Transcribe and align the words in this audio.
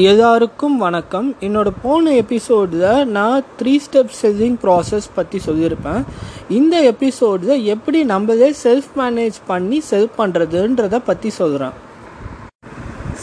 எல்லாருக்கும் 0.00 0.76
வணக்கம். 0.78 1.26
என்னோட 1.40 1.70
போன 1.82 2.12
எபிசோடில் 2.20 3.08
நான் 3.16 3.42
த்ரீ 3.58 3.80
ஸ்டெப் 3.86 4.14
செல்லிங் 4.20 4.56
ப்ராசஸ் 4.62 5.08
பற்றி 5.14 5.38
சொல்லியிருப்பேன். 5.46 6.04
இந்த 6.48 6.76
எபிசோடில் 6.82 7.64
எப்படி 7.64 8.04
நம்மளே 8.04 8.48
செல்ஃப் 8.62 8.88
மேனேஜ் 9.00 9.38
பண்ணி 9.46 9.80
செல் 9.80 10.08
பண்ணுறதுன்றத 10.18 11.00
பற்றி 11.08 11.30
சொல்கிறேன் 11.30 11.74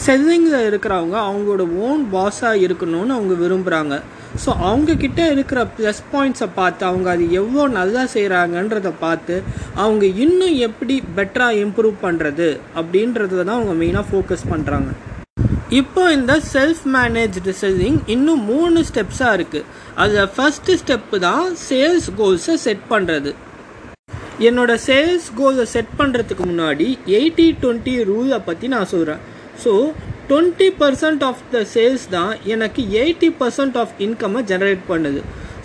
செல்லிங்கில் 0.06 0.68
இருக்கிறவங்க 0.68 1.18
அவங்களோட 1.24 1.66
ஓன் 1.80 2.06
பாஸாக 2.14 2.64
இருக்கணும்னு 2.66 3.18
அவங்க 3.18 3.34
விரும்புகிறாங்க 3.34 3.96
ஸோ 4.46 4.50
அவங்கக்கிட்ட 4.70 5.32
இருக்கிற 5.32 5.68
ப்ளஸ் 5.78 6.06
பாயிண்ட்ஸை 6.14 6.50
பார்த்து 6.56 6.86
அவங்க 6.86 7.10
அது 7.12 7.32
எவ்வளோ 7.32 7.68
நல்லா 7.68 8.04
செய்கிறாங்கன்றத 8.16 8.92
பார்த்து 9.00 9.44
அவங்க 9.76 10.06
இன்னும் 10.06 10.58
எப்படி 10.70 11.04
பெட்டராக 11.16 11.62
இம்ப்ரூவ் 11.66 11.98
பண்ணுறது 12.02 12.50
அப்படின்றத 12.76 13.44
தான் 13.44 13.58
அவங்க 13.60 13.76
மெயினாக 13.84 14.10
ஃபோக்கஸ் 14.12 14.52
பண்ணுறாங்க 14.52 15.09
இப்போ 15.78 16.12
இந்த 16.12 16.34
செல்ஃப் 16.54 16.84
மேனேஜ்டு 16.94 17.52
செல்லிங் 17.60 17.98
இன்னும் 18.08 18.44
மூணு 18.44 18.80
ஸ்டெப்ஸாக 18.84 19.36
இருக்குது 19.38 19.66
அதில் 19.96 20.32
ஃபஸ்ட்டு 20.36 20.78
ஸ்டெப்பு 20.78 21.20
தான் 21.20 21.56
சேல்ஸ் 21.56 22.08
கோல்ஸை 22.18 22.54
செட் 22.54 22.82
பண்ணுறது 22.90 23.32
என்னோட 24.40 24.74
சேல்ஸ் 24.86 25.28
கோலை 25.36 25.66
செட் 25.66 25.92
பண்ணுறதுக்கு 26.00 26.44
முன்னாடி 26.46 26.88
எயிட்டி 27.08 27.48
டுவெண்ட்டி 27.62 28.04
ரூலை 28.04 28.40
பற்றி 28.46 28.68
நான் 28.68 28.86
சொல்கிறேன் 28.86 29.22
so 29.64 29.72
twenty 30.30 30.70
percent 30.80 31.24
of 31.24 31.44
the 31.52 31.62
sales 31.74 32.10
தான் 32.10 32.34
எனக்கு 32.46 32.82
எயிட்டி 32.92 33.30
பர்சன்ட் 33.42 33.78
ஆஃப் 33.78 33.94
இன்கம்மை 34.00 34.44
ஜெனரேட் 34.44 34.84
பண்ணுது. 34.90 35.22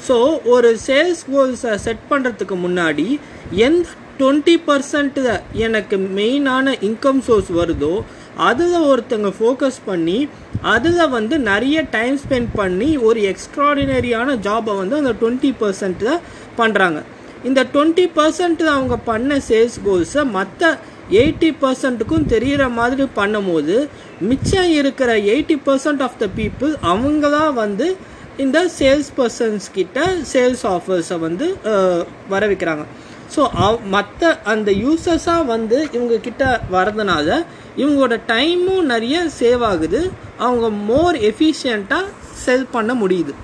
ஸோ 0.08 0.38
ஒரு 0.44 0.78
சேல்ஸ் 0.86 1.24
கோல்ஸை 1.32 1.74
செட் 1.76 2.04
பண்ணுறதுக்கு 2.10 2.58
முன்னாடி 2.66 3.18
எந்த 3.50 3.86
டுவெண்ட்டி 4.18 4.56
பர்சன்ட்டில் 4.66 5.30
எனக்கு 5.52 5.96
மெயினான 5.96 6.74
இன்கம் 6.80 7.20
சோர்ஸ் 7.20 7.50
வருதோ 7.52 7.94
அதில் 8.42 8.76
ஒருத்தங்க 8.82 9.28
ஃபோக்கஸ் 9.38 9.80
பண்ணி 9.86 10.18
அதில் 10.66 11.02
வந்து 11.08 11.34
நிறைய 11.40 11.78
டைம் 11.90 12.16
ஸ்பெண்ட் 12.18 12.50
பண்ணி 12.54 12.88
ஒரு 12.98 13.20
எக்ஸ்ட்ராடினரியான 13.22 14.36
ஜாபை 14.40 14.74
வந்து 14.76 14.96
அந்த 14.96 15.12
டுவெண்ட்டி 15.20 15.52
பர்சன்ட்டில் 15.60 16.14
பண்ணுறாங்க 16.58 17.00
இந்த 17.44 17.60
டுவெண்ட்டி 17.74 18.06
பர்சன்ட்டில் 18.14 18.74
அவங்க 18.74 18.96
பண்ண 19.04 19.38
சேல்ஸ் 19.48 19.78
கோல்ஸை 19.84 20.22
மற்ற 20.30 20.62
எயிட்டி 21.12 21.50
பர்சன்ட்டுக்கும் 21.60 22.26
தெரிகிற 22.26 22.64
மாதிரி 22.70 23.04
பண்ணும்போது 23.16 23.74
மிச்சம் 24.20 24.70
இருக்கிற 24.72 25.10
eighty 25.26 25.56
percent 25.66 26.02
of 26.02 26.18
the 26.18 26.26
people 26.36 26.72
அவங்களா 26.84 27.44
வந்து 27.54 27.88
இந்த 28.36 28.58
சேல்ஸ் 28.78 29.10
பர்சன்ஸ் 29.16 29.66
கிட்ட 29.72 29.98
சேல்ஸ் 30.32 30.64
ஆஃபர்ஸை 30.66 31.18
வந்து 31.18 31.46
வர 32.28 32.42
வைக்கிறாங்க 32.46 32.84
ஸோ 33.34 33.42
மற்ற 33.94 34.30
அந்த 34.52 34.70
யூசர்ஸாக 34.84 35.48
வந்து 35.54 35.78
இவங்க 35.92 36.16
கிட்ட 36.26 36.44
வரதுனால 36.74 37.28
இவங்களோட 37.82 38.16
டைமும் 38.32 38.90
நிறைய 38.92 39.16
சேவ் 39.38 39.64
ஆகுது. 39.70 40.00
அவங்க 40.46 40.66
மோர் 40.90 41.16
எஃபிஷியண்ட்டாக 41.30 42.12
செல் 42.44 42.72
பண்ண 42.76 42.92
முடியுது. 43.02 43.34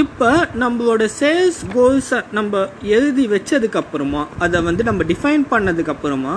இப்போ 0.00 0.28
நம்மளோட 0.62 1.02
சேல்ஸ் 1.20 1.58
கோல்ஸை 1.74 2.18
நம்ம 2.36 2.60
எழுதி 2.96 3.24
வச்சதுக்கப்புறமா 3.32 4.22
அதை 4.44 4.58
வந்து 4.68 4.82
நம்ம 4.88 5.04
டிஃபைன் 5.10 5.44
பண்ணதுக்கப்புறமா 5.50 6.34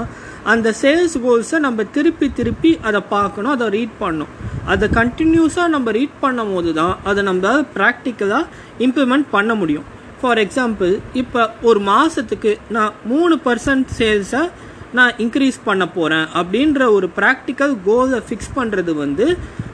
அந்த 0.53 0.73
சேல்ஸ் 0.81 1.15
கோல்ஸை 1.25 1.59
நம்ம 1.67 1.83
திருப்பி 1.95 2.27
திருப்பி 2.39 2.71
அதை 2.87 3.01
பார்க்கணும் 3.15 3.53
அதை 3.55 3.67
ரீட் 3.77 3.95
பண்ணணும். 4.01 4.33
அதை 4.73 4.85
கண்டினியூஸாக 4.99 5.73
நம்ம 5.75 5.91
ரீட் 5.97 6.21
பண்ணும் 6.23 6.53
போது 6.53 6.73
தான் 6.79 6.95
அதை 7.09 7.23
நம்ம 7.29 7.51
ப்ராக்டிக்கலாக 7.77 8.45
இம்ப்ளிமெண்ட் 8.87 9.27
பண்ண 9.35 9.55
முடியும். 9.61 9.87
ஃபார் 10.19 10.39
எக்ஸாம்பிள் 10.44 10.94
இப்போ 11.21 11.41
ஒரு 11.61 11.80
மாதத்துக்கு 11.91 12.52
நான் 12.69 12.94
மூணு 13.11 13.35
பர்சன்ட் 13.45 13.89
சேல்ஸை 13.99 14.44
நான் 14.94 15.13
இன்க்ரீஸ் 15.23 15.57
பண்ண 15.63 15.83
போகிறேன் 15.88 16.27
அப்படின்ற 16.39 16.81
ஒரு 16.97 17.07
ப்ராக்டிக்கல் 17.19 17.73
கோலை 17.85 18.19
ஃபிக்ஸ் 18.27 18.53
பண்ணுறது 18.55 18.91
வந்து 18.95 19.25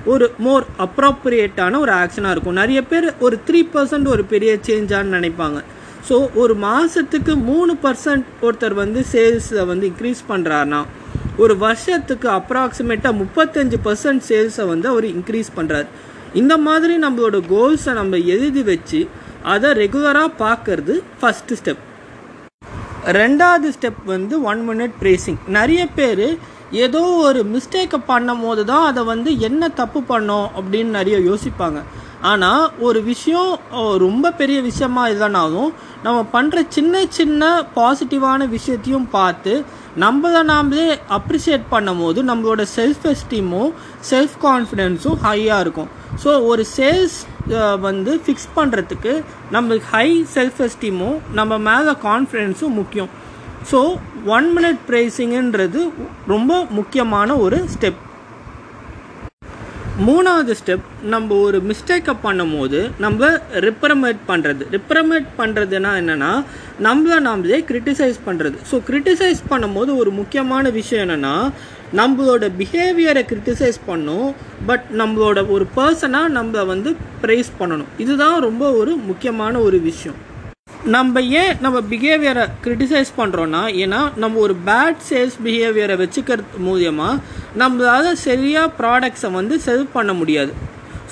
ஒரு 0.06 0.28
மோர் 0.46 0.66
அப்ராப்ரியேட்டான 0.86 1.80
ஒரு 1.80 1.92
ஆக்ஷனாக 1.92 2.34
இருக்கும். 2.36 2.60
நிறைய 2.62 2.80
பேர் 2.84 3.08
ஒரு 3.20 3.36
த்ரீ 3.48 3.60
பர்சன்ட் 3.74 4.08
ஒரு 4.08 4.24
பெரிய 4.26 4.52
சேஞ்சான்னு 4.68 5.16
நினைப்பாங்க. 5.18 5.60
ஸோ 6.10 6.16
ஒரு 6.34 6.54
மாதத்துக்கு 6.68 7.34
மூணு 7.50 7.74
பர்சன்ட் 7.84 8.28
ஒருத்தர் 8.42 8.76
வந்து 8.84 9.02
சேல்ஸை 9.14 9.66
வந்து 9.72 9.86
இன்க்ரீஸ் 9.92 10.22
பண்ணுறாருனா 10.30 10.80
ஒரு 11.38 11.54
வருஷத்துக்கு 11.58 12.28
அப்ராக்சிமேட்டாக 12.30 13.20
முப்பத்தஞ்சு 13.22 13.78
பர்சன்ட் 13.84 14.24
சேல்ஸை 14.30 14.66
வந்து 14.66 14.88
அவர் 14.90 15.08
இன்க்ரீஸ் 15.16 15.52
பண்ணுறாரு 15.58 15.88
இந்த 16.34 16.54
மாதிரி 16.68 16.94
நம்மளோட 17.06 17.38
கோல்ஸை 17.54 17.94
நம்ம 17.94 18.18
எழுதி 18.36 18.64
வச்சு 18.72 19.00
அதை 19.44 19.70
ரெகுலராக 19.72 20.30
பார்க்கறது 20.40 20.96
ஃபஸ்ட்டு 21.22 21.58
ஸ்டெப் 21.62 21.84
ரெண்டாவது 23.06 23.68
ஸ்டெப் 23.76 24.02
வந்து 24.06 24.42
ஒன் 24.42 24.70
மினிட் 24.70 24.96
ப்ரேசிங் 25.02 25.40
நிறைய 25.48 25.88
பேர் 25.88 26.38
ஏதோ 26.72 27.02
ஒரு 27.02 27.46
மிஸ்டேக்கை 27.54 28.00
பண்ணும் 28.06 28.42
போது 28.42 28.66
தான் 28.66 28.86
அதை 28.86 29.04
வந்து 29.04 29.40
என்ன 29.40 29.70
தப்பு 29.70 30.00
பண்ணோம் 30.10 30.48
அப்படின்னு 30.60 30.98
நிறைய 31.00 31.18
யோசிப்பாங்க. 31.18 31.80
ஆனால் 32.22 32.72
ஒரு 32.80 33.04
விஷயம் 33.04 33.60
ரொம்ப 33.98 34.32
பெரிய 34.32 34.62
விஷயமா 34.62 35.08
இல்லைனாலும் 35.08 35.72
நம்ம 36.04 36.26
பண்ணுற 36.34 36.66
சின்ன 36.70 37.06
சின்ன 37.10 37.64
பாசிட்டிவான 37.76 38.50
விஷயத்தையும் 38.50 39.10
பார்த்து 39.10 39.66
நம்மளை 40.00 40.42
நாமளே 40.52 40.86
அப்ரிஷியேட் 41.18 41.66
பண்ணும் 41.70 42.02
போது 42.02 42.20
நம்மளோட 42.24 42.62
செல்ஃப் 42.76 43.06
எஸ்டீமும் 43.12 43.72
செல்ஃப் 44.10 44.36
கான்ஃபிடென்ஸும் 44.44 45.18
ஹையாக 45.24 45.60
இருக்கும். 45.60 45.90
ஸோ 46.24 46.30
ஒரு 46.46 46.66
சேல்ஸ் 46.78 47.18
வந்து 47.88 48.22
ஃபிக்ஸ் 48.26 48.52
பண்ணுறதுக்கு 48.56 49.14
நம்மளுக்கு 49.56 49.90
ஹை 49.92 50.08
செல்ஃப் 50.36 50.62
எஸ்டீமும் 50.68 51.18
நம்ம 51.40 51.58
மேலே 51.58 51.94
கான்ஃபிடென்ஸும் 52.08 52.78
முக்கியம். 52.82 53.12
ஸோ 53.72 53.80
ஒன் 54.36 54.48
மினிட் 54.58 54.82
ப்ரைஸிங்குன்றது 54.90 55.82
ரொம்ப 56.28 56.66
முக்கியமான 56.80 57.36
ஒரு 57.38 57.60
ஸ்டெப் 57.74 58.02
மூணாவது 60.00 60.56
ஸ்டெப் 60.66 60.86
நம்ம 61.04 61.40
ஒரு 61.40 61.64
மிஸ்டேக்கை 61.68 62.16
பண்ணும் 62.22 62.58
போது 62.58 62.90
நம்ம 63.00 63.30
ரிப்ரமேட் 63.52 64.20
பண்ணுறது 64.28 64.64
ரிப்ரமேட் 64.72 65.28
பண்ணுறதுனா 65.38 65.92
என்னென்னா 66.02 66.44
நம்மளை 66.84 67.20
நம்மளே 67.20 67.60
கிரிட்டிசைஸ் 67.60 68.20
பண்ணுறது 68.26 68.56
ஸோ 68.72 68.82
கிரிட்டிசைஸ் 68.88 69.42
பண்ணும்போது 69.50 69.96
ஒரு 69.96 70.12
முக்கியமான 70.12 70.70
விஷயம் 70.70 71.10
என்னென்னா 71.10 71.52
நம்மளோட 71.96 72.52
பிஹேவியரை 72.58 73.24
கிரிட்டிசைஸ் 73.32 73.80
பண்ணும் 73.86 74.34
பட் 74.66 74.84
நம்மளோட 74.98 75.50
ஒரு 75.50 75.68
பர்சனாக 75.76 76.28
நம்ம 76.28 76.64
வந்து 76.64 76.96
ப்ரைஸ் 77.22 77.50
பண்ணணும். 77.60 77.92
இதுதான் 77.98 78.40
ரொம்ப 78.40 78.72
ஒரு 78.72 78.96
முக்கியமான 78.96 79.60
ஒரு 79.60 79.80
விஷயம். 79.80 80.18
நம்ம 80.84 81.22
ஏன் 81.40 81.60
நம்ம 81.64 81.78
பிஹேவியரை 81.90 82.44
கிரிட்டிசைஸ் 82.64 83.10
பண்ணுறோன்னா 83.18 83.60
ஏன்னா 83.84 84.00
நம்ம 84.22 84.40
ஒரு 84.46 84.54
பேட் 84.68 85.04
சேல்ஸ் 85.10 85.36
பிஹேவியரை 85.46 85.96
வச்சுக்கிறது 86.02 86.62
மூலியமாக 86.68 87.20
நம்மளால் 87.62 88.10
சரியாக 88.24 88.72
ப்ராடக்ட்ஸை 88.80 89.30
வந்து 89.32 89.56
செல் 89.66 89.86
பண்ண 89.94 90.14
முடியாது. 90.14 90.54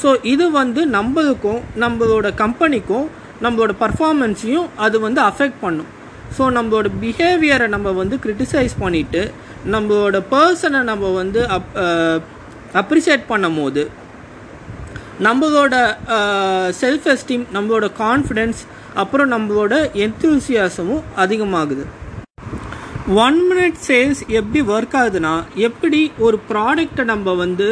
ஸோ 0.03 0.11
இது 0.23 0.45
வந்து 0.51 0.81
நம்மளுக்கும் 0.95 1.61
நம்மளோட 1.83 2.27
கம்பெனிக்கும் 2.41 3.05
நம்மளோட 3.45 3.75
பர்ஃபார்மன்ஸையும் 3.83 4.67
அது 4.85 4.99
வந்து 5.05 5.21
அஃபெக்ட் 5.29 5.61
பண்ணும். 5.65 5.91
ஸோ 6.37 6.49
நம்மளோட 6.57 6.87
பிஹேவியரை 7.03 7.67
நம்ம 7.75 7.93
வந்து 8.01 8.17
கிரிட்டிசைஸ் 8.25 8.75
பண்ணிவிட்டு 8.83 9.23
நம்மளோட 9.75 10.17
பர்சனை 10.33 10.83
நம்ம 10.91 11.13
வந்து 11.21 11.47
அப் 11.57 11.71
அப்ரிஷியேட் 12.81 13.29
பண்ணும் 13.31 13.59
போது 13.61 13.83
நம்மளோட 15.27 15.75
செல்ஃப் 16.81 17.07
எஸ்டீம் 17.13 17.45
நம்மளோட 17.55 17.87
கான்ஃபிடென்ஸ் 18.03 18.59
அப்புறம் 19.01 19.31
நம்மளோட 19.31 19.73
என்தூசியாசமும் 20.05 21.03
அதிகமாகுது. 21.23 21.85
ஒன் 23.25 23.37
மினிட் 23.49 23.79
சேல்ஸ் 23.87 24.21
எப்படி 24.39 24.59
ஒர்க் 24.73 24.95
ஆகுதுன்னா 25.01 25.33
எப்படி 25.67 26.11
ஒரு 26.17 26.39
ப்ராடக்டை 26.49 27.03
நம்ம 27.03 27.33
வந்து 27.33 27.69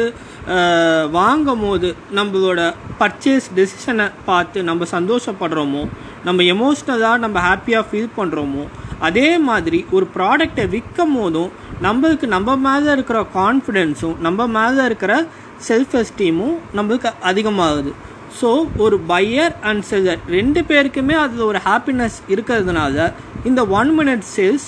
வாங்கும் 1.10 1.62
போது 1.66 1.88
நம்மளோட 2.18 2.60
பர்ச்சேஸ் 3.00 3.46
டெசிஷனை 3.58 4.06
பார்த்து 4.24 4.62
நம்ம 4.68 4.86
சந்தோஷப்படுறோமோ 4.90 5.82
நம்ம 6.24 6.42
எமோஷ்னலாக 6.54 7.22
நம்ம 7.24 7.40
ஹாப்பியாக 7.48 7.84
ஃபீல் 7.90 8.16
பண்ணுறோமோ 8.16 8.64
அதே 9.08 9.28
மாதிரி 9.48 9.84
ஒரு 9.90 10.08
ப்ராடக்டை 10.16 10.64
விற்கும் 10.74 11.16
போதும் 11.18 11.50
நம்மளுக்கு 11.82 12.26
நம்ம 12.26 12.56
மேலே 12.56 12.90
இருக்கிற 12.92 13.26
கான்ஃபிடென்ஸும் 13.34 14.16
நம்ம 14.26 14.46
மேலே 14.46 14.84
இருக்கிற 14.84 15.26
செல்ஃப் 15.68 15.94
எஸ்டீமும் 16.00 16.56
நம்மளுக்கு 16.76 17.10
அதிகமாகுது. 17.30 17.92
ஸோ 18.40 18.50
ஒரு 18.84 18.96
பையர் 19.12 19.54
அண்ட் 19.68 19.84
செல்லர் 19.90 20.22
ரெண்டு 20.36 20.60
பேருக்குமே 20.70 21.14
அதில் 21.24 21.48
ஒரு 21.50 21.60
ஹாப்பினஸ் 21.68 22.18
இருக்கிறதுனால 22.34 23.06
இந்த 23.48 23.60
ஒன் 23.80 23.90
மினிட் 23.98 24.24
சேல்ஸ் 24.34 24.66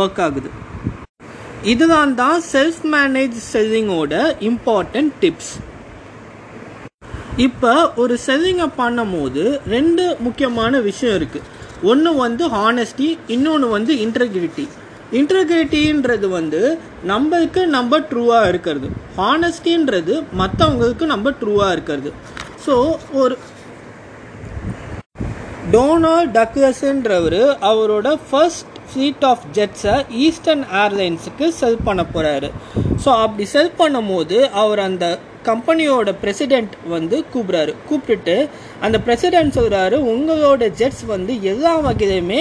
ஒர்க் 0.00 0.20
ஆகுது. 0.26 0.50
இதுதான் 1.72 2.12
தான் 2.22 2.40
செல்ஃப் 2.54 2.82
மேனேஜ் 2.94 3.36
செல்லிங்கோட 3.52 4.14
இம்பார்ட்டன்ட் 4.50 5.14
டிப்ஸ் 5.22 5.52
இப்போ 7.46 7.72
ஒரு 8.02 8.14
செல்லிங்கை 8.26 8.68
பண்ணும்போது 8.80 9.42
ரெண்டு 9.74 10.04
முக்கியமான 10.26 10.80
விஷயம் 10.88 11.16
இருக்குது 11.20 11.48
ஒன்று 11.90 12.10
வந்து 12.24 12.44
ஹானஸ்டி 12.56 13.08
இன்னொன்று 13.34 13.68
வந்து 13.76 13.94
இன்டெகிரிட்டி 14.04 14.64
இன்டெகிரிட்டின்றது 15.18 16.26
வந்து 16.36 16.60
நம்மளுக்கு 17.10 17.60
நம்ம 17.74 17.98
ட்ரூவாக 18.10 18.48
இருக்கிறது. 18.52 18.88
ஹானஸ்டின்றது 19.18 20.14
மற்றவங்களுக்கு 20.40 21.04
நம்ம 21.12 21.32
ட்ரூவாக 21.40 21.74
இருக்கிறது. 21.76 22.10
ஸோ 22.66 22.96
ஒரு 23.12 23.36
டோனால்ட் 25.72 26.32
டக்லஸ்ன்றவர் 26.32 27.40
அவரோட 27.60 28.18
ஃபர்ஸ்ட் 28.30 28.66
ஃப்ளீட் 28.90 29.24
ஆஃப் 29.24 29.44
ஜெட்ஸை 29.54 29.94
ஈஸ்டர்ன் 30.08 30.64
ஏர்லைன்ஸுக்கு 30.72 31.48
செல் 31.48 31.84
பண்ண 31.84 32.02
போகிறாரு 32.14 32.48
ஸோ 33.04 33.08
அப்படி 33.22 33.44
செல் 33.44 33.72
பண்ணும்போது 33.78 34.50
அவர் 34.52 34.78
அந்த 34.78 35.06
கம்பெனியோட 35.44 36.12
பிரசிடெண்ட் 36.22 36.72
வந்து 36.88 37.24
கூப்பிட்றாரு. 37.34 37.74
கூப்பிட்டுட்டு 37.90 38.48
அந்த 38.80 38.98
பிரசிடெண்ட் 39.06 39.56
சொல்கிறாரு 39.56 39.96
உங்களோட 40.12 40.72
ஜெட்ஸ் 40.72 41.04
வந்து 41.04 41.42
எல்லா 41.42 41.80
வகையிலுமே 41.80 42.40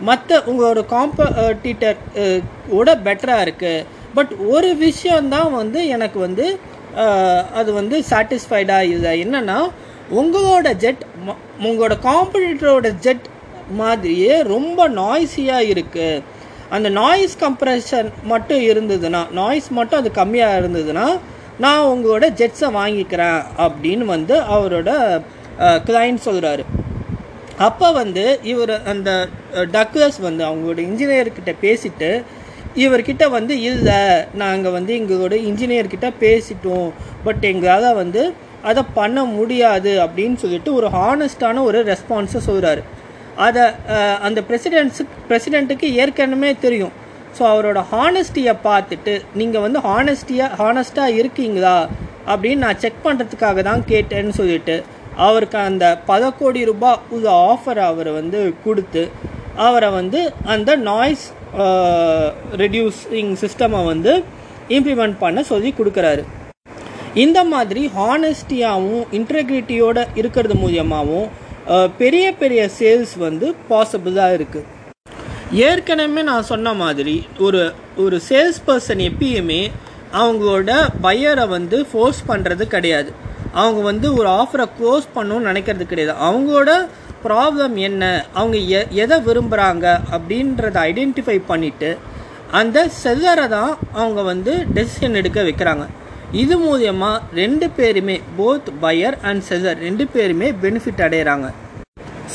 மற்ற 0.00 0.42
உங்களோட 0.46 0.80
காம்படிட்டர் 0.90 1.98
ஓட 2.68 2.94
பெட்டராக 3.04 3.44
இருக்குது 3.46 3.84
பட் 4.14 4.32
ஒரு 4.48 4.76
விஷயந்தான் 4.76 5.52
வந்து 5.52 5.86
எனக்கு 5.86 6.18
வந்து 6.18 6.46
அது 7.54 7.70
வந்து 7.72 7.96
சாட்டிஸ்ஃபைடாக 8.10 8.92
இல்லை. 8.94 9.12
என்னென்னா 9.24 9.58
உங்களோட 10.10 10.68
ஜெட் 10.76 11.02
உங்களோட 11.62 11.94
காம்படிட்டரோட 12.08 12.88
ஜெட் 12.98 13.26
மாதிரியே 13.76 14.34
ரொம்ப 14.54 14.88
நாய்ஸியாக 15.00 15.70
இருக்குது 15.72 16.22
அந்த 16.70 16.88
நாய்ஸ் 16.88 17.34
கம்ப்ரெஷன் 17.40 18.08
மட்டும் 18.24 18.62
இருந்ததுன்னா 18.70 19.22
நாய்ஸ் 19.30 19.68
மட்டும் 19.70 20.00
அது 20.00 20.10
கம்மியாக 20.14 20.60
இருந்ததுன்னா 20.60 21.06
நான் 21.58 21.90
உங்களோட 21.92 22.24
ஜெட்ஸை 22.40 22.68
வாங்கிக்கிறேன் 22.72 23.40
அப்படின்னு 23.58 24.04
வந்து 24.04 24.34
அவரோட 24.56 24.90
கிளைண்ட் 25.88 26.24
சொல்கிறாரு 26.24 26.64
அப்போ 27.58 27.88
வந்து 27.92 28.24
இவர் 28.42 28.72
அந்த 28.84 29.10
டக்லஸ் 29.72 30.18
வந்து 30.20 30.42
அவங்களோட 30.44 30.80
இன்ஜினியர்கிட்ட 30.88 31.52
பேசிட்டு 31.60 32.10
இவர்கிட்ட 32.84 33.24
வந்து 33.36 33.54
இல்லை 33.70 34.00
நாங்கள் 34.42 34.74
வந்து 34.76 34.92
எங்களோட 35.00 35.34
இன்ஜினியர்கிட்ட 35.48 36.08
பேசிட்டோம். 36.24 36.88
பட் 37.26 37.44
எங்களால் 37.52 37.98
வந்து 38.02 38.22
அதை 38.70 38.82
பண்ண 38.98 39.18
முடியாது 39.36 39.92
அப்படின்னு 40.04 40.36
சொல்லிட்டு 40.44 40.70
ஒரு 40.78 40.88
ஹானஸ்டான 40.96 41.62
ஒரு 41.68 41.80
ரெஸ்பான்ஸை 41.90 42.40
சொல்கிறாரு 42.48 42.82
அதை 43.46 43.64
அந்த 44.26 44.40
பிரசிடென்ட்ஸு 44.48 45.04
பிரசிடெண்ட்டுக்கு 45.28 45.88
ஏற்கனவே 46.02 46.50
தெரியும். 46.64 46.94
ஸோ 47.36 47.42
அவரோட 47.52 47.78
ஹானஸ்டியை 47.92 48.54
பார்த்துட்டு 48.68 49.14
நீங்கள் 49.40 49.64
வந்து 49.66 49.80
ஹானஸ்டியாக 49.88 50.56
ஹானஸ்ட்டாக 50.60 51.16
இருக்கீங்களா? 51.20 51.76
அப்படின்னு 52.32 52.64
நான் 52.66 52.80
செக் 52.84 53.04
பண்ணுறதுக்காக 53.06 53.62
தான் 53.70 53.82
கேட்டேன்னு 53.90 54.32
சொல்லிட்டு 54.40 54.76
அவருக்கு 55.26 55.58
அந்த 55.68 55.84
பல 56.10 56.30
கோடி 56.38 56.62
ரூபாய் 56.70 57.02
உள்ள 57.16 57.26
ஆஃபர் 57.50 57.80
அவர் 57.90 58.10
வந்து 58.20 58.40
கொடுத்து 58.64 59.02
அவரை 59.66 59.90
வந்து 59.98 60.20
அந்த 60.54 60.70
நாய்ஸ் 60.88 61.26
ரெடியூசிங் 62.62 63.32
சிஸ்டமை 63.42 63.80
வந்து 63.92 64.12
இம்ப்ளிமெண்ட் 64.76 65.16
பண்ண 65.24 65.42
சொல்லி 65.52 65.70
கொடுக்குறாரு. 65.78 66.22
இந்த 67.24 67.38
மாதிரி 67.52 67.82
ஹானஸ்டியாகவும் 67.98 69.04
இன்டெகிரிட்டியோடு 69.18 70.02
இருக்கிறது 70.20 70.54
மூலியமாகவும் 70.62 71.28
பெரிய 72.00 72.26
பெரிய 72.40 72.62
சேல்ஸ் 72.78 73.14
வந்து 73.26 73.46
பாசிபிளாக 73.70 74.36
இருக்குது 74.38 74.74
ஏற்கனவே 75.68 76.22
நான் 76.28 76.48
சொன்ன 76.50 76.74
மாதிரி 76.82 77.16
ஒரு 77.46 77.62
ஒரு 78.04 78.16
சேல்ஸ் 78.28 78.60
பர்சன் 78.68 79.02
எப்பயுமே 79.10 79.62
அவங்களோட 80.20 80.70
பையரை 81.06 81.44
வந்து 81.56 81.78
ஃபோர்ஸ் 81.90 82.20
பண்ணுறது 82.30 82.64
கிடையாது. 82.74 83.10
அவங்க 83.62 83.80
வந்து 83.90 84.06
ஒரு 84.18 84.28
ஆஃபரை 84.40 84.66
க்ளோஸ் 84.78 85.06
பண்ணணும்னு 85.16 85.48
நினைக்கிறது 85.50 85.84
கிடையாது. 85.92 86.14
அவங்களோட 86.28 86.70
ப்ராப்ளம் 87.24 87.74
என்ன? 87.88 88.24
அவங்க 88.34 88.56
எ 88.78 88.80
எதை 89.04 89.16
விரும்புகிறாங்க 89.18 89.86
அப்படின்றத 90.10 90.76
ஐடென்டிஃபை 90.90 91.38
பண்ணிவிட்டு 91.48 91.90
அந்த 92.50 92.88
செல்லரை 93.02 93.48
தான் 93.48 93.78
அவங்க 93.92 94.22
வந்து 94.22 94.66
டெசிஷன் 94.74 95.14
எடுக்க 95.14 95.42
வைக்கிறாங்க. 95.42 95.86
இது 96.32 96.54
மூலயமா 96.58 97.10
ரெண்டு 97.34 97.70
பேருமே 97.70 98.20
போத் 98.38 98.68
பையர் 98.82 99.16
அண்ட் 99.22 99.42
செல்லர் 99.42 99.78
ரெண்டு 99.78 100.06
பேருமே 100.06 100.52
பெனிஃபிட் 100.62 101.04
அடைகிறாங்க 101.06 101.48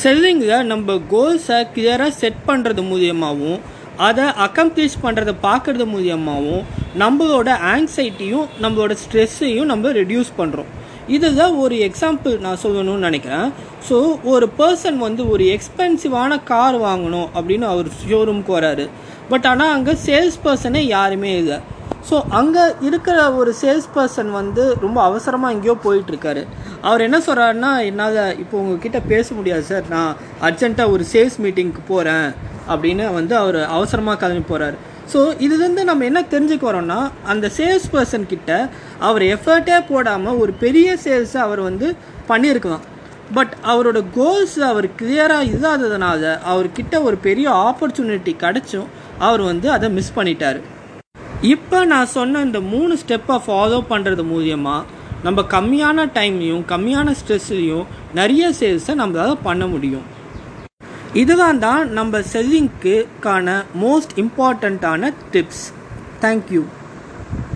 செல்லிங்கில் 0.04 0.66
நம்ம 0.66 0.94
கோல்ஸை 1.12 1.68
கிளியராக 1.76 2.10
செட் 2.10 2.42
பண்ணுறது 2.48 2.84
மூலியமாகவும் 2.92 3.62
அதை 3.98 4.24
அக்கம்ப்ளிஷ் 4.24 5.02
பண்ணுறதை 5.04 5.34
பார்க்குறது 5.44 5.86
மூலியமாகவும் 5.86 6.64
நம்மளோட 6.98 7.50
ஆங்ஸைட்டியும் 7.74 8.48
நம்மளோட 8.62 8.96
ஸ்ட்ரெஸ்ஸையும் 9.04 9.66
நம்ம 9.66 9.92
ரெடியூஸ் 9.92 10.32
பண்ணுறோம் 10.38 10.72
இதுதான் 11.08 11.56
ஒரு 11.64 11.76
எக்ஸாம்பிள் 11.88 12.40
நான் 12.40 12.62
சொல்லணும்னு 12.64 13.08
நினைக்கிறேன். 13.10 13.52
ஸோ 13.90 13.98
ஒரு 14.24 14.50
பர்சன் 14.58 14.98
வந்து 14.98 15.30
ஒரு 15.30 15.44
எக்ஸ்பென்சிவான 15.56 16.44
கார் 16.44 16.78
வாங்கணும் 16.88 17.30
அப்படின்னு 17.38 17.68
அவர் 17.74 17.88
ஷோரூம்க்கு 18.10 18.52
வராரு. 18.60 18.86
பட் 19.30 19.46
ஆனால் 19.46 19.74
அங்கே 19.76 19.94
சேல்ஸ் 20.08 20.38
பர்சனே 20.46 20.82
யாருமே 20.98 21.38
இல்லை. 21.38 21.60
ஸோ 22.10 22.22
அங்கே 22.30 22.64
இருக்கிற 22.88 23.18
ஒரு 23.40 23.52
சேல்ஸ் 23.62 23.90
பர்சன் 23.96 24.30
வந்து 24.30 24.64
ரொம்ப 24.82 25.02
அவசரமாக 25.02 25.54
எங்கேயோ 25.56 25.76
போயிட்டுருக்காரு. 25.84 26.44
அவர் 26.82 27.06
என்ன 27.08 27.18
சொல்கிறாருன்னா 27.28 27.72
என்னால் 27.90 28.22
இப்போ 28.44 28.56
உங்ககிட்ட 28.62 29.00
பேச 29.12 29.34
முடியாது 29.34 29.64
சார். 29.64 29.84
நான் 29.90 30.16
அர்ஜென்ட்டாக 30.50 30.94
ஒரு 30.96 31.06
சேல்ஸ் 31.14 31.38
மீட்டிங்க்கு 31.44 31.84
போகிறேன் 31.88 32.30
அப்படின்னு 32.70 33.14
வந்து 33.14 33.36
அவர் 33.36 33.60
அவசரமாக 33.64 34.20
கிளம்பி 34.24 34.46
போகிறாரு 34.54 34.78
ஸோ 35.12 35.20
இதுலேருந்து 35.46 35.84
நம்ம 35.90 36.06
என்ன 36.10 36.20
தெரிஞ்சுக்க 36.34 36.66
வரோம்னா 36.70 37.00
அந்த 37.32 37.46
சேல்ஸ் 37.58 37.88
பர்சன் 37.94 38.30
கிட்ட 38.32 38.52
அவர் 39.08 39.24
எஃபர்ட்டே 39.36 39.78
போடாமல் 39.92 40.40
ஒரு 40.44 40.54
பெரிய 40.64 40.98
சேல்ஸை 41.06 41.40
அவர் 41.48 41.62
வந்து 41.70 41.88
பண்ணியிருக்கலாம். 42.32 42.86
பட் 43.38 43.54
அவரோட 43.72 44.00
கோல்ஸ் 44.16 44.56
அவர் 44.70 44.88
கிளியராக 45.00 45.50
இல்லாததுனால 45.52 46.32
அவர்கிட்ட 46.52 46.96
ஒரு 47.08 47.18
பெரிய 47.28 47.50
ஆப்பர்ச்சுனிட்டி 47.68 48.34
கிடச்சும் 48.44 48.90
அவர் 49.28 49.44
வந்து 49.52 49.68
அதை 49.76 49.90
மிஸ் 49.98 50.16
பண்ணிட்டார். 50.18 50.60
இப்போ 51.54 51.78
நான் 51.92 52.14
சொன்ன 52.16 52.42
இந்த 52.48 52.60
மூணு 52.74 52.94
ஸ்டெப்பை 53.04 53.38
ஃபாலோ 53.46 53.80
பண்ணுறது 53.92 54.24
மூலியமாக 54.34 55.00
நம்ம 55.28 55.46
கம்மியான 55.56 56.06
டைம்லையும் 56.18 56.66
கம்மியான 56.74 57.14
ஸ்ட்ரெஸ்லையும் 57.20 57.86
நிறைய 58.20 58.44
சேல்ஸை 58.60 58.94
நம்மளால் 59.02 59.44
பண்ண 59.48 59.64
முடியும். 59.68 60.06
இதுதான் 61.14 61.58
தான் 61.60 61.90
நம்ம 61.90 62.20
செல்லிங்க்குக்கான 62.34 63.48
மோஸ்ட் 63.80 64.14
இம்பார்ட்டண்ட்டான 64.18 65.10
டிப்ஸ் 65.32 65.66
தேங்க்யூ 66.22 66.62